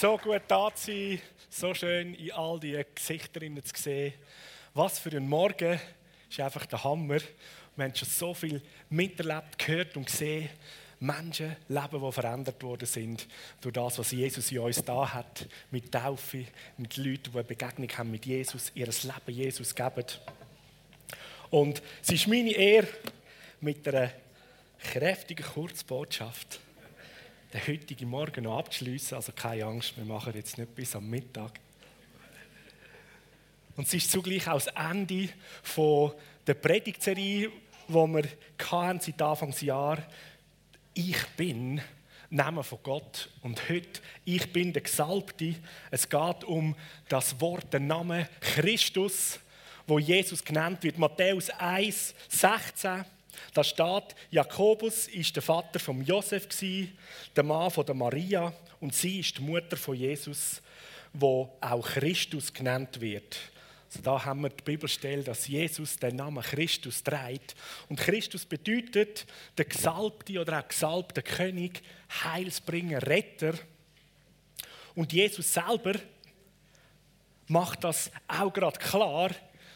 So 0.00 0.16
gut 0.16 0.42
da 0.46 0.72
zu 0.72 0.92
sein, 0.92 1.20
so 1.50 1.74
schön 1.74 2.14
in 2.14 2.30
all 2.30 2.60
die 2.60 2.80
Gesichter 2.94 3.40
zu 3.40 3.82
sehen. 3.82 4.14
Was 4.72 5.00
für 5.00 5.10
ein 5.10 5.28
Morgen, 5.28 5.80
ist 6.30 6.38
einfach 6.38 6.66
der 6.66 6.84
Hammer. 6.84 7.18
Wir 7.74 7.84
haben 7.84 7.96
schon 7.96 8.06
so 8.06 8.32
viel 8.32 8.62
miterlebt, 8.90 9.58
gehört 9.58 9.96
und 9.96 10.06
gesehen. 10.06 10.50
Menschen, 11.00 11.56
Leben, 11.68 12.00
die 12.00 12.12
verändert 12.12 12.62
worden 12.62 12.86
sind 12.86 13.26
durch 13.60 13.72
das, 13.72 13.98
was 13.98 14.12
Jesus 14.12 14.52
in 14.52 14.60
uns 14.60 14.84
da 14.84 15.12
hat, 15.12 15.48
mit 15.72 15.90
Taufe, 15.90 16.44
mit 16.76 16.96
Leuten, 16.96 17.32
die 17.32 17.34
eine 17.34 17.42
Begegnung 17.42 17.88
haben 17.98 18.12
mit 18.12 18.24
Jesus, 18.24 18.70
ihr 18.76 18.86
Leben 18.86 19.36
Jesus 19.36 19.74
geben. 19.74 20.04
Und 21.50 21.82
es 22.02 22.10
ist 22.10 22.28
meine 22.28 22.52
Ehre, 22.52 22.86
mit 23.60 23.88
einer 23.88 24.12
kräftigen 24.78 25.44
Kurzbotschaft 25.44 26.60
den 27.52 27.66
heutigen 27.66 28.08
Morgen 28.08 28.44
noch 28.44 28.58
abzuschließen. 28.58 29.16
Also 29.16 29.32
keine 29.32 29.64
Angst, 29.64 29.96
wir 29.96 30.04
machen 30.04 30.32
jetzt 30.34 30.58
nicht 30.58 30.74
bis 30.74 30.94
am 30.94 31.08
Mittag. 31.08 31.58
Und 33.76 33.86
es 33.86 33.94
ist 33.94 34.10
zugleich 34.10 34.48
auch 34.48 34.60
das 34.60 34.66
Ende 34.66 35.28
von 35.62 36.12
der 36.46 36.54
Predigtserie, 36.54 37.50
die 37.88 37.94
wir 37.94 38.24
hatten 38.70 39.00
seit 39.00 39.22
Anfang 39.22 39.50
des 39.50 39.60
Jahres. 39.62 40.04
Ich 40.94 41.26
bin 41.36 41.80
Namen 42.30 42.64
von 42.64 42.78
Gott. 42.82 43.30
Und 43.42 43.68
heute, 43.68 44.00
ich 44.24 44.52
bin 44.52 44.72
der 44.72 44.82
Gesalbte. 44.82 45.54
Es 45.90 46.08
geht 46.08 46.44
um 46.44 46.74
das 47.08 47.40
Wort, 47.40 47.72
den 47.72 47.86
Namen 47.86 48.28
Christus, 48.40 49.38
wo 49.86 49.98
Jesus 49.98 50.44
genannt 50.44 50.82
wird. 50.82 50.98
Matthäus 50.98 51.48
1, 51.50 52.14
16. 52.28 53.04
Da 53.54 53.64
steht, 53.64 54.14
Jakobus 54.30 55.08
ist 55.08 55.34
der 55.36 55.42
Vater 55.42 55.78
von 55.78 56.02
Josef, 56.02 56.48
der 57.34 57.44
Mann 57.44 57.70
von 57.70 57.86
der 57.86 57.94
Maria, 57.94 58.52
und 58.80 58.94
sie 58.94 59.20
ist 59.20 59.38
die 59.38 59.42
Mutter 59.42 59.76
von 59.76 59.96
Jesus, 59.96 60.62
wo 61.12 61.56
auch 61.60 61.86
Christus 61.86 62.52
genannt 62.52 63.00
wird. 63.00 63.38
Also 63.88 64.02
da 64.02 64.24
haben 64.24 64.42
wir 64.42 64.50
die 64.50 64.62
Bibelstelle, 64.62 65.22
dass 65.22 65.48
Jesus 65.48 65.96
den 65.96 66.16
Namen 66.16 66.42
Christus 66.42 67.02
trägt. 67.02 67.54
Und 67.88 67.98
Christus 67.98 68.44
bedeutet 68.44 69.26
der 69.56 69.64
Gesalbte 69.64 70.38
oder 70.40 70.60
auch 70.60 70.68
gesalbte 70.68 71.22
König, 71.22 71.82
Heilsbringer, 72.22 73.06
Retter. 73.06 73.54
Und 74.94 75.12
Jesus 75.12 75.54
selber 75.54 75.94
macht 77.46 77.82
das 77.82 78.10
auch 78.26 78.52
gerade 78.52 78.78
klar, 78.78 79.30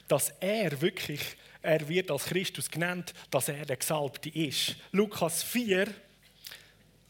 dass 0.09 0.29
er 0.41 0.79
wirklich 0.83 1.21
er 1.63 1.89
wird 1.89 2.11
als 2.11 2.27
Christus 2.27 2.71
genannt, 2.71 3.15
dass 3.31 3.49
er 3.49 3.65
der 3.65 3.77
Gesalbte 3.77 4.29
ist. 4.29 4.77
Lukas 4.91 5.43
4, 5.43 5.89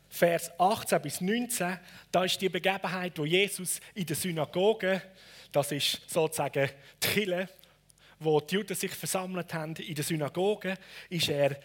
Vers 0.08 0.50
18 0.58 1.00
bis 1.00 1.20
19, 1.22 1.78
da 2.10 2.24
ist 2.24 2.40
die 2.40 2.50
Begebenheit, 2.50 3.18
wo 3.18 3.24
Jesus 3.24 3.80
in 3.94 4.04
der 4.04 4.16
Synagoge, 4.16 5.02
das 5.50 5.72
ist 5.72 6.02
sozusagen 6.06 6.68
die 7.02 7.08
Kille, 7.08 7.48
wo 8.18 8.40
die 8.40 8.54
Juden 8.54 8.76
sich 8.76 8.92
versammelt 8.92 9.52
haben, 9.54 9.74
in 9.76 9.94
der 9.94 10.04
Synagoge, 10.04 10.76
ist 11.08 11.28
er 11.28 11.56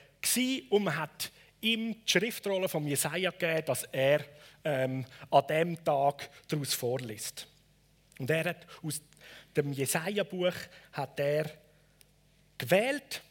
und 0.70 0.84
man 0.84 0.98
hat 0.98 1.32
ihm 1.62 1.94
die 1.94 2.12
Schriftrolle 2.12 2.68
von 2.68 2.86
Jesaja 2.86 3.32
gegeben, 3.32 3.64
dass 3.66 3.84
er 3.84 4.26
ähm, 4.64 5.06
an 5.32 5.48
dem 5.48 5.84
Tag 5.84 6.30
daraus 6.48 6.74
vorliest. 6.74 7.48
Und 8.20 8.30
er 8.30 8.46
hat 8.46 8.68
aus 8.84 9.02
dem 9.56 9.72
Jesaja-Buch 9.72 10.54
hat 10.92 11.20
er 11.20 11.50
gewählt 12.58 13.22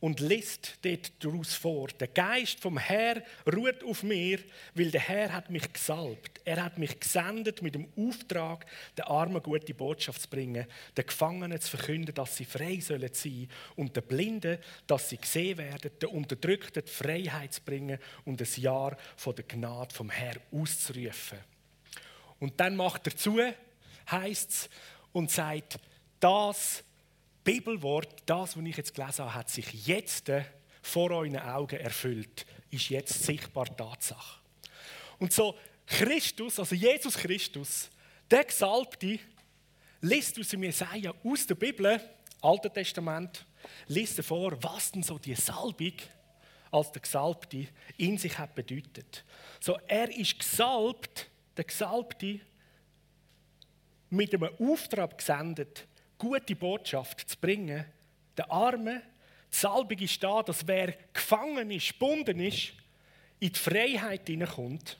und 0.00 0.20
liest 0.20 0.78
dort 0.82 1.12
daraus 1.22 1.54
vor. 1.54 1.88
Der 1.88 2.08
Geist 2.08 2.58
vom 2.60 2.78
Herr 2.78 3.22
ruht 3.46 3.84
auf 3.84 4.02
mir, 4.02 4.40
weil 4.74 4.90
der 4.90 5.02
Herr 5.02 5.32
hat 5.32 5.50
mich 5.50 5.70
gesalbt. 5.72 6.40
Er 6.44 6.64
hat 6.64 6.78
mich 6.78 6.98
gesendet 6.98 7.60
mit 7.60 7.74
dem 7.74 7.86
Auftrag, 7.96 8.64
den 8.96 9.04
Armen 9.04 9.42
gute 9.42 9.74
Botschaft 9.74 10.22
zu 10.22 10.28
bringen, 10.28 10.66
den 10.96 11.06
Gefangenen 11.06 11.60
zu 11.60 11.76
verkünden, 11.76 12.14
dass 12.14 12.36
sie 12.36 12.46
frei 12.46 12.80
sollen 12.80 13.12
sein 13.12 13.48
und 13.76 13.94
den 13.94 14.02
Blinden, 14.04 14.58
dass 14.86 15.10
sie 15.10 15.18
gesehen 15.18 15.58
werden, 15.58 15.90
den 16.00 16.08
Unterdrückten 16.08 16.82
die 16.82 16.90
Freiheit 16.90 17.52
zu 17.52 17.60
bringen 17.60 17.98
und 18.24 18.40
das 18.40 18.56
Jahr 18.56 18.96
von 19.16 19.34
der 19.34 19.44
Gnade 19.44 19.94
vom 19.94 20.08
Herr 20.08 20.36
auszurufen. 20.50 21.38
Und 22.38 22.58
dann 22.58 22.74
macht 22.74 23.06
er 23.06 23.16
zu, 23.16 23.38
heißt 24.10 24.50
es, 24.50 24.70
und 25.12 25.30
sagt, 25.30 25.78
das 26.20 26.84
Bibelwort, 27.52 28.22
das, 28.26 28.56
was 28.56 28.64
ich 28.64 28.76
jetzt 28.76 28.94
gelesen 28.94 29.24
habe, 29.24 29.34
hat 29.34 29.50
sich 29.50 29.84
jetzt 29.84 30.30
vor 30.82 31.10
euren 31.10 31.36
Augen 31.36 31.80
erfüllt, 31.80 32.46
ist 32.70 32.90
jetzt 32.90 33.24
sichtbar 33.24 33.76
Tatsache. 33.76 34.40
Und 35.18 35.32
so 35.32 35.58
Christus, 35.84 36.60
also 36.60 36.76
Jesus 36.76 37.16
Christus, 37.16 37.90
der 38.30 38.44
Gesalbte, 38.44 39.18
liest 40.00 40.38
aus 40.38 40.46
dem 40.50 40.62
Jesaja, 40.62 41.12
aus 41.24 41.44
der 41.44 41.56
Bibel, 41.56 42.00
Alten 42.40 42.72
Testament, 42.72 43.44
liest 43.88 44.22
vor, 44.22 44.56
was 44.62 44.92
denn 44.92 45.02
so 45.02 45.18
die 45.18 45.34
Salbung 45.34 45.94
als 46.70 46.92
der 46.92 47.02
Gesalbte 47.02 47.66
in 47.96 48.16
sich 48.16 48.38
hat 48.38 48.54
bedeutet. 48.54 49.24
So, 49.58 49.76
er 49.88 50.08
ist 50.16 50.38
gesalbt, 50.38 51.28
der 51.56 51.64
Gesalbte, 51.64 52.38
mit 54.08 54.32
einem 54.32 54.50
Auftrag 54.60 55.18
gesendet, 55.18 55.88
gute 56.20 56.54
Botschaft 56.54 57.28
zu 57.28 57.36
bringen, 57.38 57.84
den 58.36 58.44
Armen, 58.50 59.02
die 59.52 59.56
Salbung 59.56 59.98
ist 59.98 60.22
da, 60.22 60.42
dass 60.42 60.66
wer 60.66 60.94
gefangen 61.12 61.70
ist, 61.70 61.88
gebunden 61.88 62.38
ist, 62.40 62.74
in 63.40 63.50
die 63.52 63.58
Freiheit 63.58 64.28
hineinkommt. 64.28 64.98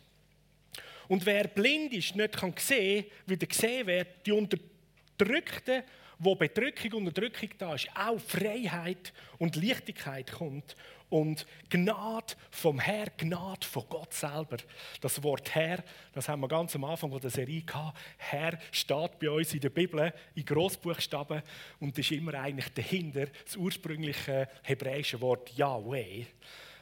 Und 1.08 1.24
wer 1.26 1.46
blind 1.46 1.92
ist, 1.92 2.16
nicht 2.16 2.36
kann 2.36 2.54
sehen, 2.56 3.04
wieder 3.26 3.46
gesehen 3.46 3.86
wird, 3.86 4.26
die 4.26 4.32
Unterdrückten, 4.32 5.82
wo 6.20 6.34
Bedrückung 6.34 6.92
und 6.92 7.08
Unterdrückung 7.08 7.48
da 7.58 7.74
ist, 7.74 7.88
auch 7.94 8.20
Freiheit 8.20 9.12
und 9.38 9.56
Leichtigkeit 9.56 10.30
kommt 10.30 10.76
und 11.08 11.46
Gnade 11.70 12.34
vom 12.50 12.78
Herr, 12.78 13.06
Gnade 13.16 13.66
von 13.66 13.84
Gott 13.88 14.12
selber. 14.12 14.58
Das 15.00 15.22
Wort 15.22 15.54
Herr, 15.54 15.82
das 16.12 16.28
haben 16.28 16.40
wir 16.42 16.48
ganz 16.48 16.76
am 16.76 16.84
Anfang 16.84 17.18
der 17.18 17.30
Serie 17.30 17.62
gehabt. 17.62 17.98
Herr 18.18 18.58
steht 18.70 19.18
bei 19.18 19.30
uns 19.30 19.52
in 19.54 19.60
der 19.60 19.70
Bibel 19.70 20.12
in 20.34 20.44
Großbuchstaben 20.44 21.42
und 21.80 21.98
ist 21.98 22.12
immer 22.12 22.34
eigentlich 22.34 22.72
dahinter 22.74 23.26
das 23.44 23.56
ursprüngliche 23.56 24.46
hebräische 24.62 25.20
Wort 25.22 25.50
Yahweh. 25.56 26.26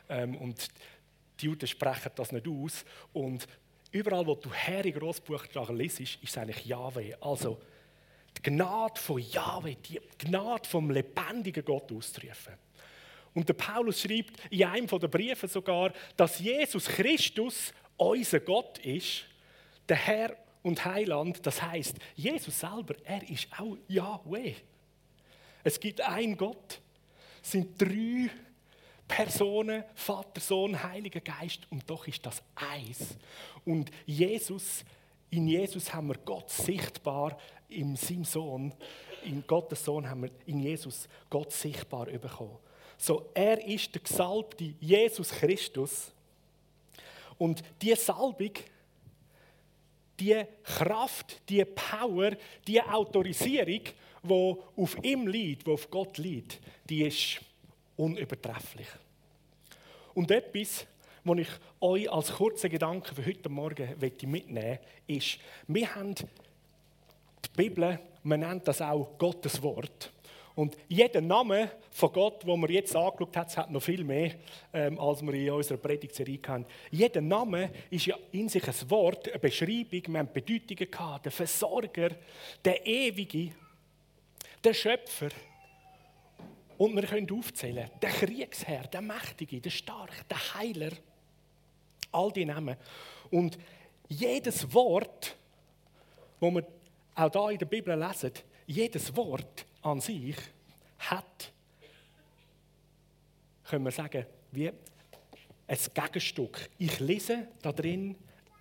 Ähm, 0.08 0.36
und 0.36 0.68
die 1.40 1.46
Juden 1.46 1.66
sprechen 1.68 2.10
das 2.16 2.32
nicht 2.32 2.48
aus. 2.48 2.84
Und 3.12 3.46
überall, 3.92 4.26
wo 4.26 4.34
du 4.34 4.52
Herr 4.52 4.84
in 4.84 4.94
Großbuchstaben 4.94 5.76
liest, 5.76 6.00
ist 6.00 6.18
es 6.22 6.36
eigentlich 6.36 6.66
Yahweh. 6.66 7.14
Also 7.20 7.60
die 8.38 8.50
Gnade 8.50 9.00
von 9.00 9.18
Yahweh, 9.18 9.76
die 9.76 10.00
Gnade 10.18 10.68
vom 10.68 10.90
lebendigen 10.90 11.64
Gott 11.64 11.90
auszurufen. 11.92 12.54
Und 13.34 13.48
der 13.48 13.54
Paulus 13.54 14.00
schreibt 14.00 14.32
in 14.50 14.64
einem 14.64 14.86
der 14.86 15.08
Briefe 15.08 15.48
sogar, 15.48 15.92
dass 16.16 16.38
Jesus 16.38 16.86
Christus 16.86 17.72
unser 17.96 18.40
Gott 18.40 18.78
ist, 18.78 19.24
der 19.88 19.96
Herr 19.96 20.36
und 20.62 20.84
Heiland. 20.84 21.44
Das 21.46 21.62
heißt, 21.62 21.96
Jesus 22.14 22.60
selber, 22.60 22.94
er 23.04 23.28
ist 23.28 23.48
auch 23.58 23.76
Yahweh. 23.88 24.54
Es 25.64 25.78
gibt 25.78 26.00
einen 26.00 26.36
Gott, 26.36 26.80
es 27.42 27.52
sind 27.52 27.80
drei 27.80 28.30
Personen, 29.06 29.84
Vater, 29.94 30.40
Sohn, 30.40 30.82
Heiliger 30.82 31.20
Geist, 31.20 31.60
und 31.70 31.88
doch 31.88 32.06
ist 32.06 32.24
das 32.24 32.42
eins. 32.54 33.16
Und 33.64 33.90
Jesus, 34.04 34.84
in 35.30 35.46
Jesus 35.46 35.92
haben 35.92 36.08
wir 36.08 36.18
Gott 36.24 36.50
sichtbar, 36.50 37.38
in 37.68 37.96
seinem 37.96 38.24
Sohn, 38.24 38.72
in 39.24 39.46
Gottes 39.46 39.84
Sohn 39.84 40.08
haben 40.08 40.22
wir 40.22 40.30
in 40.46 40.60
Jesus 40.60 41.08
Gott 41.28 41.52
sichtbar 41.52 42.06
bekommen. 42.06 42.56
So, 42.96 43.30
er 43.34 43.64
ist 43.64 43.94
der 43.94 44.02
Gesalbte 44.02 44.74
Jesus 44.80 45.30
Christus. 45.30 46.12
Und 47.36 47.62
die 47.80 47.94
Salbung, 47.94 48.52
die 50.18 50.44
Kraft, 50.64 51.40
die 51.48 51.64
Power, 51.64 52.32
die 52.66 52.82
Autorisierung, 52.82 53.82
die 54.22 54.54
auf 54.76 54.96
ihm 55.02 55.28
liegt, 55.28 55.66
die 55.66 55.70
auf 55.70 55.88
Gott 55.90 56.18
liegt, 56.18 56.58
die 56.88 57.02
ist 57.02 57.40
unübertrefflich. 57.96 58.88
Und 60.14 60.30
etwas, 60.32 60.86
was 61.24 61.38
ich 61.38 61.48
euch 61.80 62.10
als 62.10 62.32
kurzen 62.32 62.70
Gedanken 62.70 63.14
für 63.14 63.26
heute 63.26 63.48
Morgen 63.48 63.94
mitnehmen 63.98 64.54
möchte, 64.54 64.80
ist, 65.06 65.38
wir 65.66 65.94
haben 65.94 66.14
die 66.14 66.26
Bibel, 67.56 67.98
man 68.22 68.40
nennt 68.40 68.66
das 68.68 68.80
auch 68.80 69.16
Gottes 69.18 69.62
Wort. 69.62 70.12
Und 70.58 70.76
jeder 70.88 71.20
Name 71.20 71.70
von 71.92 72.12
Gott, 72.12 72.44
wo 72.44 72.56
wir 72.56 72.68
jetzt 72.70 72.96
angeschaut 72.96 73.36
haben, 73.36 73.56
hat 73.56 73.70
noch 73.70 73.80
viel 73.80 74.02
mehr, 74.02 74.32
ähm, 74.72 74.98
als 74.98 75.22
wir 75.22 75.32
in 75.32 75.50
unserer 75.52 75.78
Predigtserie 75.78 76.40
hatten. 76.44 76.66
Jeder 76.90 77.20
Name 77.20 77.70
ist 77.90 78.06
ja 78.06 78.16
in 78.32 78.48
sich 78.48 78.66
ein 78.66 78.90
Wort, 78.90 79.28
eine 79.28 79.38
Beschreibung, 79.38 80.02
wir 80.08 80.18
haben 80.18 80.32
Bedeutungen 80.32 80.90
gehabt. 80.90 81.26
Der 81.26 81.30
Versorger, 81.30 82.10
der 82.64 82.84
Ewige, 82.84 83.52
der 84.64 84.74
Schöpfer. 84.74 85.28
Und 86.76 86.96
wir 86.96 87.02
können 87.02 87.30
aufzählen, 87.30 87.88
der 88.02 88.10
Kriegsherr, 88.10 88.88
der 88.88 89.00
Mächtige, 89.00 89.60
der 89.60 89.70
Starke, 89.70 90.24
der 90.28 90.54
Heiler. 90.54 90.90
All 92.12 92.32
die 92.32 92.44
Namen. 92.44 92.76
Und 93.30 93.58
jedes 94.08 94.72
Wort, 94.72 95.36
wo 96.40 96.50
wir 96.50 96.66
auch 97.14 97.30
da 97.30 97.50
in 97.50 97.58
der 97.58 97.66
Bibel 97.66 97.98
lesen, 97.98 98.32
jedes 98.66 99.14
Wort 99.16 99.66
an 99.82 100.00
sich 100.00 100.36
hat, 100.98 101.52
können 103.64 103.84
wir 103.84 103.90
sagen, 103.90 104.24
wie 104.52 104.68
ein 104.68 105.78
Gegenstück. 105.94 106.70
Ich 106.78 107.00
lese 107.00 107.48
da 107.60 107.72
drin 107.72 108.16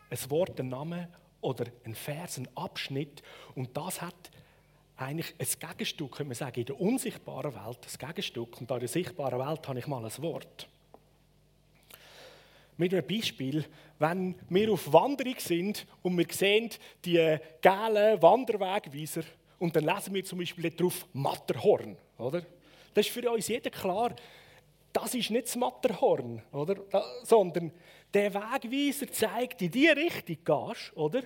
ein 0.09 0.29
Wort, 0.29 0.59
einen 0.59 0.69
Namen 0.69 1.07
oder 1.41 1.65
einen 1.83 1.95
Vers, 1.95 2.37
einen 2.37 2.49
Abschnitt 2.55 3.21
und 3.55 3.75
das 3.75 4.01
hat 4.01 4.31
eigentlich 4.97 5.33
ein 5.37 5.69
Gegenstück, 5.69 6.17
können 6.17 6.29
wir 6.29 6.35
sagen, 6.35 6.59
in 6.59 6.65
der 6.65 6.81
unsichtbaren 6.81 7.53
Welt, 7.53 7.79
ein 7.87 8.07
Gegenstück. 8.07 8.59
Und 8.59 8.71
in 8.71 8.79
der 8.79 8.87
sichtbaren 8.87 9.39
Welt 9.39 9.67
habe 9.67 9.79
ich 9.79 9.87
mal 9.87 10.03
ein 10.03 10.23
Wort. 10.23 10.67
Mit 12.77 12.93
einem 12.93 13.07
Beispiel, 13.07 13.65
wenn 13.97 14.35
wir 14.49 14.71
auf 14.71 14.91
Wanderung 14.93 15.35
sind 15.39 15.87
und 16.03 16.17
wir 16.17 16.27
sehen 16.29 16.69
die 17.03 17.37
gelben 17.61 18.21
Wanderwegweiser 18.21 19.23
und 19.59 19.75
dann 19.75 19.85
lesen 19.85 20.13
wir 20.13 20.23
zum 20.23 20.39
Beispiel 20.39 20.69
drauf 20.69 21.07
Matterhorn, 21.13 21.97
oder? 22.19 22.43
Das 22.93 23.07
ist 23.07 23.13
für 23.13 23.31
uns 23.31 23.47
jeder 23.47 23.71
klar, 23.71 24.15
das 24.93 25.13
ist 25.15 25.31
nicht 25.31 25.47
das 25.47 25.55
Matterhorn, 25.55 26.41
oder? 26.51 26.75
Sondern 27.23 27.71
der 28.13 28.33
Wegweiser 28.33 29.11
zeigt, 29.11 29.61
in 29.61 29.71
die 29.71 29.87
Richtung 29.87 30.37
gehst, 30.43 30.95
oder? 30.95 31.23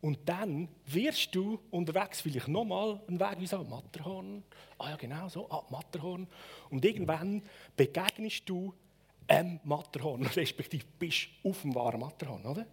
Und 0.00 0.18
dann 0.28 0.68
wirst 0.86 1.34
du 1.34 1.60
unterwegs 1.70 2.22
vielleicht 2.22 2.48
nochmal 2.48 3.00
einen 3.06 3.20
Wegweiser, 3.20 3.62
Matterhorn. 3.64 4.42
Ah 4.78 4.90
ja, 4.90 4.96
genau 4.96 5.28
so, 5.28 5.48
ah, 5.50 5.64
Matterhorn. 5.68 6.26
Und 6.70 6.84
irgendwann 6.84 7.42
begegnest 7.76 8.48
du 8.48 8.72
einem 9.30 9.60
Matterhorn, 9.64 10.26
respektive 10.36 10.84
bist 10.98 11.28
auf 11.44 11.62
dem 11.62 11.74
wahren 11.74 12.00
Matterhorn, 12.00 12.44
oder? 12.44 12.66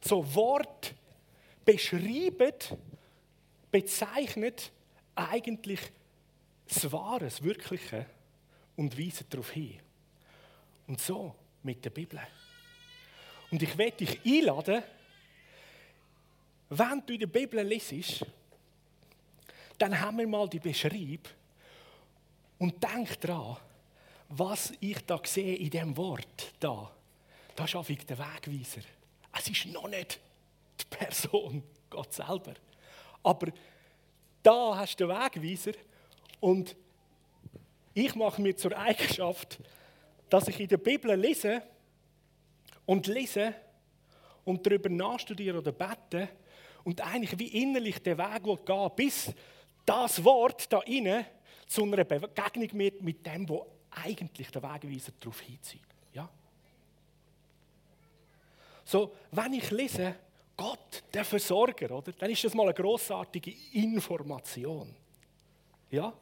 So 0.00 0.34
Wort 0.34 0.94
beschreibt, 1.64 2.76
bezeichnet 3.70 4.70
eigentlich 5.14 5.80
das 6.66 6.90
Wahre, 6.92 7.20
das 7.24 7.42
Wirkliche 7.42 8.06
und 8.76 8.98
weisen 8.98 9.26
darauf 9.30 9.50
hin. 9.50 9.78
Und 10.86 11.00
so 11.00 11.34
mit 11.62 11.82
der 11.84 11.90
Bibel. 11.90 12.20
Und 13.50 13.62
ich 13.62 13.78
werde 13.78 14.04
dich 14.04 14.20
einladen, 14.24 14.82
wenn 16.68 17.06
du 17.06 17.12
in 17.14 17.20
der 17.20 17.26
Bibel 17.28 17.64
liest, 17.66 18.26
dann 19.78 19.98
haben 19.98 20.18
wir 20.18 20.26
mal 20.26 20.48
die 20.48 20.58
Beschreibung 20.58 21.20
und 22.58 22.82
denk 22.82 23.20
daran, 23.20 23.56
was 24.36 24.72
ich 24.80 24.98
da 25.06 25.20
sehe 25.24 25.56
in 25.56 25.70
dem 25.70 25.96
Wort 25.96 26.54
da. 26.58 26.90
Das 27.54 27.70
ist 27.70 27.76
einfach 27.76 28.04
der 28.04 28.18
Wegweiser. 28.18 28.80
Es 29.36 29.48
ist 29.48 29.66
noch 29.66 29.88
nicht 29.88 30.20
die 30.80 30.84
Person, 30.96 31.62
Gott 31.90 32.12
selber. 32.12 32.54
Aber 33.22 33.52
da 34.42 34.76
hast 34.76 34.96
du 34.96 35.06
den 35.06 35.16
Wegweiser 35.16 35.72
und 36.40 36.76
ich 37.94 38.14
mache 38.16 38.42
mir 38.42 38.56
zur 38.56 38.76
Eigenschaft, 38.76 39.58
dass 40.28 40.48
ich 40.48 40.58
in 40.58 40.68
der 40.68 40.78
Bibel 40.78 41.14
lese 41.14 41.62
und 42.86 43.06
lese 43.06 43.54
und 44.44 44.66
darüber 44.66 44.88
nachstudiere 44.88 45.58
oder 45.58 45.72
bete 45.72 46.28
und 46.82 47.00
eigentlich 47.00 47.38
wie 47.38 47.62
innerlich 47.62 48.02
der 48.02 48.18
Weg 48.18 48.66
gehen 48.66 48.90
bis 48.96 49.32
das 49.86 50.24
Wort 50.24 50.72
da 50.72 50.80
inne 50.80 51.26
zu 51.66 51.84
einer 51.84 52.04
Begegnung 52.04 52.68
mit, 52.72 53.00
mit 53.00 53.24
dem, 53.24 53.48
wo 53.48 53.73
eigentlich 54.02 54.50
der 54.50 54.62
Wegweiser 54.62 55.12
darauf 55.20 55.40
hinzieht. 55.40 55.82
Ja? 56.12 56.28
So, 58.84 59.14
wenn 59.30 59.52
ich 59.54 59.70
lese, 59.70 60.16
Gott, 60.56 61.02
der 61.12 61.24
Versorger, 61.24 61.90
oder, 61.90 62.12
dann 62.12 62.30
ist 62.30 62.44
das 62.44 62.54
mal 62.54 62.64
eine 62.64 62.74
großartige 62.74 63.52
Information. 63.72 64.94
Ja? 65.90 66.12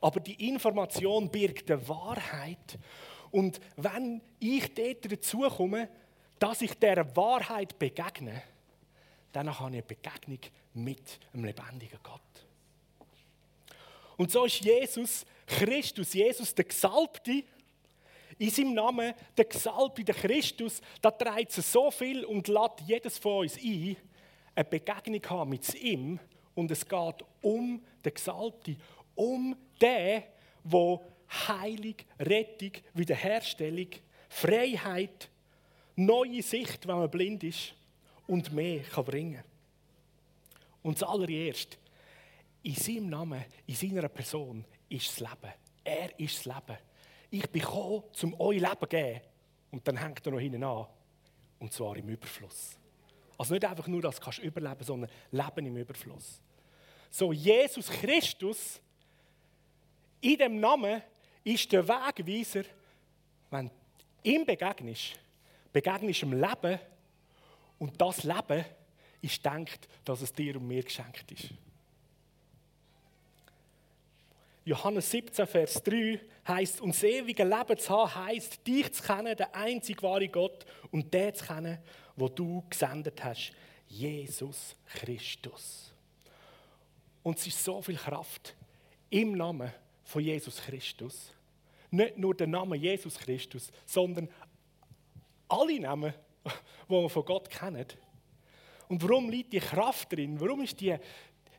Aber 0.00 0.20
die 0.20 0.48
Information 0.48 1.30
birgt 1.30 1.70
eine 1.70 1.88
Wahrheit. 1.88 2.78
Und 3.30 3.60
wenn 3.76 4.20
ich 4.40 4.74
dort 4.74 5.10
dazu 5.10 5.40
komme, 5.42 5.88
dass 6.38 6.60
ich 6.62 6.74
dieser 6.74 7.16
Wahrheit 7.16 7.78
begegne, 7.78 8.42
dann 9.32 9.48
habe 9.48 9.70
ich 9.70 9.74
eine 9.74 9.82
Begegnung 9.82 10.40
mit 10.74 11.20
einem 11.32 11.44
lebendigen 11.44 11.98
Gott. 12.02 12.20
Und 14.16 14.30
so 14.30 14.44
ist 14.44 14.60
Jesus 14.60 15.24
Christus, 15.58 16.12
Jesus 16.14 16.54
der 16.54 16.64
Gesalbte, 16.64 17.44
in 18.38 18.50
seinem 18.50 18.74
Namen, 18.74 19.14
der 19.36 19.44
Gesalbte, 19.44 20.04
der 20.04 20.14
Christus, 20.14 20.80
da 21.00 21.10
trägt 21.10 21.56
es 21.56 21.70
so 21.70 21.90
viel 21.90 22.24
und 22.24 22.48
lädt 22.48 22.80
jedes 22.86 23.18
von 23.18 23.42
uns 23.42 23.56
ein, 23.56 23.96
eine 24.54 24.64
Begegnung 24.64 25.30
haben 25.30 25.50
mit 25.50 25.74
ihm. 25.74 26.18
Und 26.54 26.70
es 26.70 26.86
geht 26.86 27.24
um 27.40 27.82
den 28.04 28.14
Gesalbte, 28.14 28.76
um 29.14 29.56
den, 29.80 30.22
der 30.64 31.02
Heilung, 31.48 31.94
Rettung, 32.18 32.72
Wiederherstellung, 32.94 33.88
Freiheit, 34.28 35.30
neue 35.96 36.42
Sicht, 36.42 36.86
wenn 36.86 36.98
man 36.98 37.10
blind 37.10 37.44
ist, 37.44 37.74
und 38.26 38.52
mehr 38.52 38.80
kann 38.80 39.04
bringen. 39.04 39.42
Und 40.82 41.00
das 41.00 41.08
allererst, 41.08 41.78
in 42.62 42.74
seinem 42.74 43.10
Namen, 43.10 43.44
in 43.66 43.74
seiner 43.74 44.08
Person, 44.08 44.64
ist 44.92 45.08
das 45.08 45.20
Leben. 45.20 45.52
Er 45.84 46.18
ist 46.18 46.38
das 46.38 46.44
Leben. 46.44 46.78
Ich 47.30 47.50
bin 47.50 47.62
gekommen, 47.62 48.02
um 48.22 48.40
euch 48.40 48.60
Leben 48.60 48.80
zu 48.80 48.86
geben. 48.86 49.20
Und 49.70 49.88
dann 49.88 49.96
hängt 49.96 50.24
er 50.24 50.32
noch 50.32 50.38
hinten 50.38 50.62
an. 50.62 50.86
Und 51.58 51.72
zwar 51.72 51.96
im 51.96 52.08
Überfluss. 52.08 52.76
Also 53.38 53.54
nicht 53.54 53.64
einfach 53.64 53.86
nur, 53.86 54.02
dass 54.02 54.20
du 54.20 54.42
überleben 54.42 54.74
kannst, 54.74 54.86
sondern 54.86 55.10
Leben 55.30 55.66
im 55.66 55.76
Überfluss. 55.76 56.40
So, 57.10 57.32
Jesus 57.32 57.88
Christus, 57.88 58.80
in 60.20 60.38
dem 60.38 60.60
Namen, 60.60 61.02
ist 61.44 61.70
der 61.72 61.86
Wegweiser, 61.86 62.64
wenn 63.50 63.68
du 63.68 63.74
ihm 64.22 64.46
begegnest, 64.46 65.18
begegnest 65.72 66.22
im 66.22 66.32
Leben 66.32 66.78
und 67.78 68.00
das 68.00 68.22
Leben 68.22 68.64
ist 69.20 69.44
denkt, 69.44 69.88
dass 70.04 70.20
es 70.20 70.32
dir 70.32 70.56
und 70.56 70.66
mir 70.66 70.82
geschenkt 70.82 71.30
ist. 71.32 71.50
Johannes 74.64 75.10
17, 75.10 75.46
Vers 75.46 75.82
3 75.82 76.20
heißt, 76.46 76.80
und 76.80 77.02
ewige 77.02 77.42
Leben 77.42 77.78
zu 77.78 77.90
haben, 77.90 78.14
heißt, 78.14 78.64
dich 78.66 78.92
zu 78.92 79.02
kennen, 79.02 79.36
den 79.36 79.52
einzig 79.52 80.02
wahren 80.02 80.30
Gott 80.30 80.64
und 80.90 81.12
den 81.12 81.34
zu 81.34 81.44
kennen, 81.44 81.78
wo 82.14 82.28
du 82.28 82.62
gesendet 82.70 83.22
hast, 83.24 83.52
Jesus 83.88 84.76
Christus. 84.86 85.92
Und 87.22 87.38
es 87.38 87.46
ist 87.46 87.64
so 87.64 87.82
viel 87.82 87.96
Kraft 87.96 88.54
im 89.10 89.32
Namen 89.32 89.72
von 90.04 90.22
Jesus 90.22 90.62
Christus. 90.62 91.32
Nicht 91.90 92.16
nur 92.16 92.34
der 92.34 92.46
Name 92.46 92.76
Jesus 92.76 93.18
Christus, 93.18 93.70
sondern 93.84 94.28
alle 95.48 95.78
Namen, 95.80 96.14
die 96.44 96.92
wir 96.92 97.08
von 97.08 97.24
Gott 97.24 97.50
kennen. 97.50 97.86
Und 98.88 99.02
warum 99.02 99.28
liegt 99.28 99.52
die 99.52 99.60
Kraft 99.60 100.12
drin? 100.12 100.40
Warum 100.40 100.62
ist 100.62 100.80
die, 100.80 100.96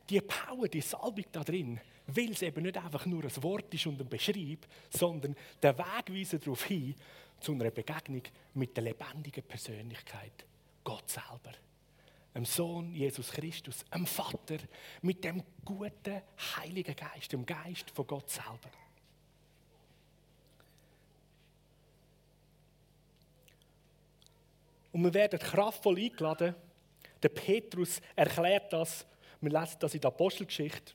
die 0.08 0.20
Power, 0.20 0.68
die 0.68 0.80
Salbung 0.80 1.24
da 1.30 1.44
drin? 1.44 1.80
Weil 2.06 2.32
es 2.32 2.42
eben 2.42 2.62
nicht 2.62 2.76
einfach 2.76 3.06
nur 3.06 3.24
ein 3.24 3.42
Wort 3.42 3.72
ist 3.72 3.86
und 3.86 4.00
ein 4.00 4.08
Beschreib, 4.08 4.66
sondern 4.90 5.36
der 5.62 5.76
Wegweiser 5.78 6.38
darauf 6.38 6.64
hin 6.64 6.94
zu 7.40 7.52
einer 7.52 7.70
Begegnung 7.70 8.22
mit 8.54 8.76
der 8.76 8.84
lebendigen 8.84 9.42
Persönlichkeit, 9.42 10.44
Gott 10.82 11.08
selber. 11.08 11.52
Dem 12.34 12.44
Sohn 12.44 12.92
Jesus 12.94 13.30
Christus, 13.30 13.84
dem 13.94 14.06
Vater, 14.06 14.58
mit 15.02 15.22
dem 15.22 15.42
guten 15.64 16.20
Heiligen 16.56 16.96
Geist, 16.96 17.32
dem 17.32 17.46
Geist 17.46 17.90
von 17.90 18.06
Gott 18.06 18.28
selber. 18.28 18.70
Und 24.92 25.02
wir 25.02 25.14
werden 25.14 25.38
kraftvoll 25.38 25.98
eingeladen. 25.98 26.54
Der 27.22 27.28
Petrus 27.28 28.00
erklärt 28.14 28.72
das. 28.72 29.04
Wir 29.40 29.50
lesen 29.50 29.76
das 29.80 29.94
in 29.94 30.00
der 30.00 30.08
Apostelgeschichte. 30.08 30.92